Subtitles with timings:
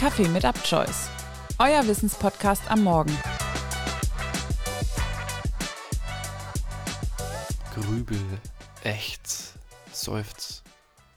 [0.00, 1.10] Kaffee mit Upchoice,
[1.58, 3.14] euer Wissenspodcast am Morgen.
[7.74, 8.18] Grübel,
[8.82, 9.28] echt,
[9.92, 10.62] seufz.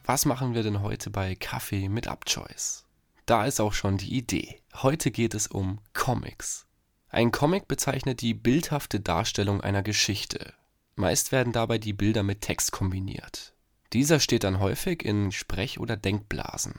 [0.04, 2.84] Was machen wir denn heute bei Kaffee mit Upchoice?
[3.26, 4.60] Da ist auch schon die Idee.
[4.74, 6.66] Heute geht es um Comics.
[7.08, 10.54] Ein Comic bezeichnet die bildhafte Darstellung einer Geschichte.
[10.98, 13.54] Meist werden dabei die Bilder mit Text kombiniert.
[13.94, 16.74] Dieser steht dann häufig in Sprech- oder Denkblasen.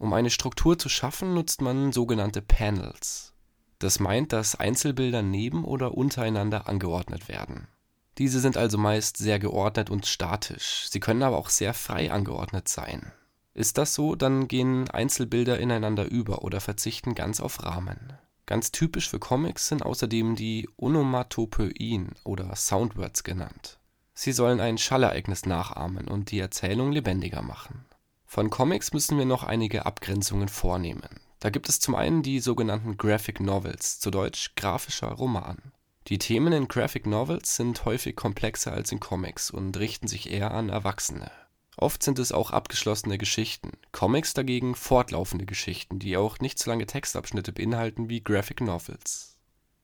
[0.00, 3.34] Um eine Struktur zu schaffen, nutzt man sogenannte Panels.
[3.80, 7.68] Das meint, dass Einzelbilder neben oder untereinander angeordnet werden.
[8.16, 12.66] Diese sind also meist sehr geordnet und statisch, sie können aber auch sehr frei angeordnet
[12.66, 13.12] sein.
[13.52, 18.14] Ist das so, dann gehen Einzelbilder ineinander über oder verzichten ganz auf Rahmen.
[18.46, 23.78] Ganz typisch für Comics sind außerdem die Onomatopoeien oder Soundwords genannt.
[24.14, 27.84] Sie sollen ein Schallereignis nachahmen und die Erzählung lebendiger machen.
[28.32, 31.18] Von Comics müssen wir noch einige Abgrenzungen vornehmen.
[31.40, 35.72] Da gibt es zum einen die sogenannten Graphic Novels, zu Deutsch grafischer Roman.
[36.06, 40.52] Die Themen in Graphic Novels sind häufig komplexer als in Comics und richten sich eher
[40.52, 41.32] an Erwachsene.
[41.76, 46.86] Oft sind es auch abgeschlossene Geschichten, Comics dagegen fortlaufende Geschichten, die auch nicht so lange
[46.86, 49.38] Textabschnitte beinhalten wie Graphic Novels.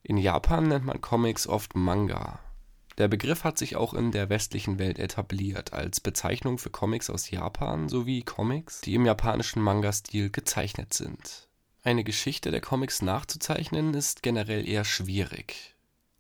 [0.05, 2.39] In Japan nennt man Comics oft Manga.
[2.99, 7.31] Der Begriff hat sich auch in der westlichen Welt etabliert als Bezeichnung für Comics aus
[7.31, 11.49] Japan sowie Comics, die im japanischen Manga-Stil gezeichnet sind.
[11.83, 15.77] Eine Geschichte der Comics nachzuzeichnen ist generell eher schwierig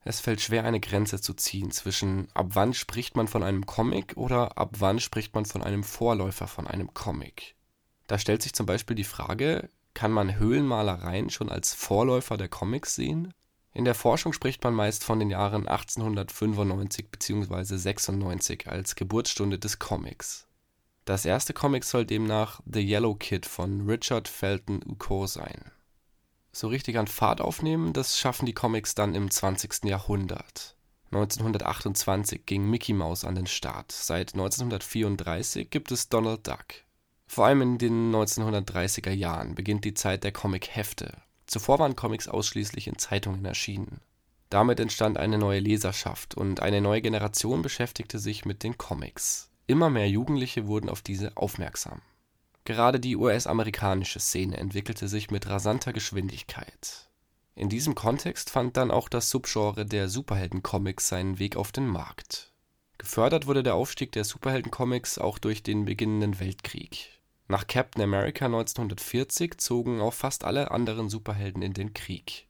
[0.08, 4.16] es fällt schwer, eine Grenze zu ziehen zwischen ab wann spricht man von einem Comic
[4.16, 7.56] oder ab wann spricht man von einem Vorläufer von einem Comic.
[8.06, 12.94] Da stellt sich zum Beispiel die Frage, kann man Höhlenmalereien schon als Vorläufer der Comics
[12.94, 13.34] sehen?
[13.76, 17.76] In der Forschung spricht man meist von den Jahren 1895 bzw.
[17.76, 20.46] 96 als Geburtsstunde des Comics.
[21.04, 25.70] Das erste Comic soll demnach The Yellow Kid von Richard Felton Uko sein
[26.56, 29.84] so richtig an Fahrt aufnehmen, das schaffen die Comics dann im 20.
[29.84, 30.76] Jahrhundert.
[31.12, 33.92] 1928 ging Mickey Mouse an den Start.
[33.92, 36.64] Seit 1934 gibt es Donald Duck.
[37.26, 41.12] Vor allem in den 1930er Jahren beginnt die Zeit der Comic-Hefte.
[41.46, 44.00] Zuvor waren Comics ausschließlich in Zeitungen erschienen.
[44.50, 49.50] Damit entstand eine neue Leserschaft und eine neue Generation beschäftigte sich mit den Comics.
[49.66, 52.00] Immer mehr Jugendliche wurden auf diese aufmerksam
[52.66, 57.08] Gerade die US-amerikanische Szene entwickelte sich mit rasanter Geschwindigkeit.
[57.54, 62.52] In diesem Kontext fand dann auch das Subgenre der Superheldencomics seinen Weg auf den Markt.
[62.98, 67.15] Gefördert wurde der Aufstieg der Superheldencomics auch durch den beginnenden Weltkrieg.
[67.48, 72.48] Nach Captain America 1940 zogen auch fast alle anderen Superhelden in den Krieg.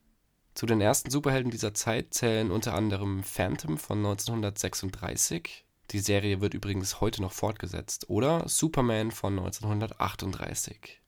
[0.55, 6.55] Zu den ersten Superhelden dieser Zeit zählen unter anderem Phantom von 1936 die Serie wird
[6.55, 8.11] übrigens heute noch fortgesetzt.
[8.11, 11.01] Oder Superman von 1938.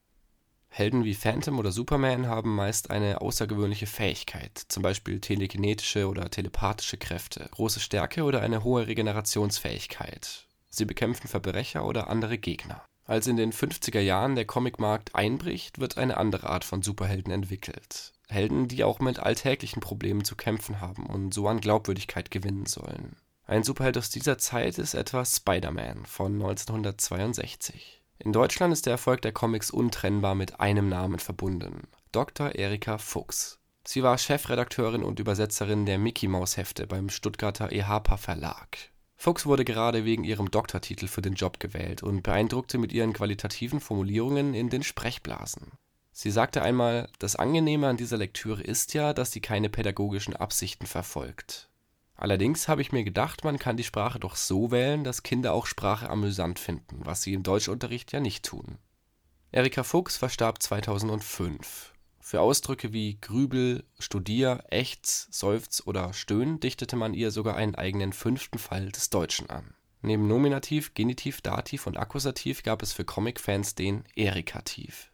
[0.70, 6.99] Helden wie Phantom oder Superman haben meist eine außergewöhnliche Fähigkeit, zum Beispiel telekinetische oder telepathische
[6.99, 10.47] Kräfte, große Stärke oder eine hohe Regenerationsfähigkeit.
[10.69, 12.84] Sie bekämpfen Verbrecher oder andere Gegner.
[13.08, 18.12] Als in den 50er Jahren der Comicmarkt einbricht, wird eine andere Art von Superhelden entwickelt.
[18.28, 23.16] Helden, die auch mit alltäglichen Problemen zu kämpfen haben und so an Glaubwürdigkeit gewinnen sollen.
[23.46, 28.02] Ein Superheld aus dieser Zeit ist etwa Spider-Man von 1962.
[28.19, 32.56] In Deutschland ist der Erfolg der Comics untrennbar mit einem Namen verbunden: Dr.
[32.56, 33.58] Erika Fuchs.
[33.86, 38.90] Sie war Chefredakteurin und Übersetzerin der Mickey-Maus-Hefte beim Stuttgarter ehapa Verlag.
[39.21, 43.81] Fuchs wurde gerade wegen ihrem Doktortitel für den Job gewählt und beeindruckte mit ihren qualitativen
[43.81, 45.73] Formulierungen in den Sprechblasen.
[46.12, 50.87] Sie sagte einmal: „Das Angenehme an dieser Lektüre ist ja, dass sie keine pädagogischen Absichten
[50.87, 51.69] verfolgt
[52.19, 55.67] Allerdings habe ich mir gedacht, man kann die Sprache doch so wählen, dass Kinder auch
[55.67, 58.79] Sprache amüsant finden, was sie im Deutschunterricht ja nicht tun.
[59.53, 61.95] Erika Fuchs verstarb 2005.
[62.28, 68.12] Für Ausdrücke wie Grübel, Studier, Ächz, Seufz oder Stöhn dichtete man ihr sogar einen eigenen
[68.12, 69.73] fünften Fall des Deutschen an.
[70.02, 75.11] Neben Nominativ, Genitiv, Dativ und Akkusativ gab es für Comic-Fans den Erikativ.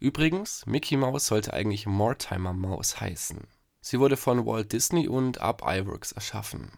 [0.00, 3.46] Übrigens, Mickey Mouse sollte eigentlich Mortimer Mouse heißen
[3.80, 6.72] Sie wurde von Walt Disney und Ub Iwerks erschaffen.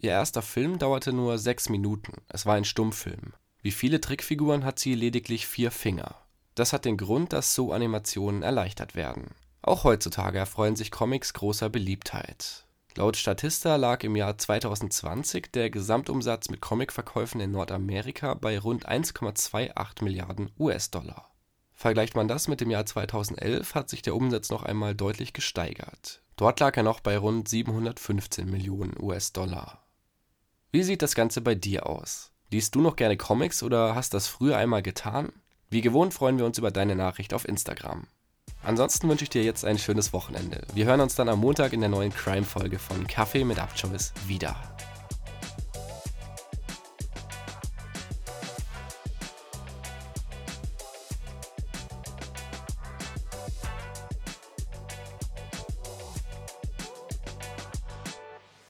[0.00, 3.32] Ihr erster Film dauerte nur sechs Minuten, es war ein Stummfilm.
[3.62, 6.26] Wie viele Trickfiguren hat sie lediglich vier Finger.
[6.60, 9.28] Das hat den Grund, dass so Animationen erleichtert werden.
[9.62, 12.66] Auch heutzutage erfreuen sich Comics großer Beliebtheit.
[12.96, 20.04] Laut Statista lag im Jahr 2020 der Gesamtumsatz mit Comicverkäufen in Nordamerika bei rund 1,28
[20.04, 21.30] Milliarden US-Dollar.
[21.72, 26.20] Vergleicht man das mit dem Jahr 2011, hat sich der Umsatz noch einmal deutlich gesteigert
[26.36, 29.82] Dort lag er noch bei rund 715 Millionen US-Dollar.
[30.72, 32.32] Wie sieht das Ganze bei dir aus?
[32.50, 35.32] Liest du noch gerne Comics oder hast das früher einmal getan?
[35.70, 38.08] Wie gewohnt freuen wir uns über deine Nachricht auf Instagram.
[38.64, 40.62] Ansonsten wünsche ich dir jetzt ein schönes Wochenende.
[40.74, 44.56] Wir hören uns dann am Montag in der neuen Crime-Folge von Kaffee mit Abchoice wieder.